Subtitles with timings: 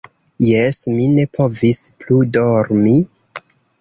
[0.43, 2.95] Jes, mi ne povis plu dormi.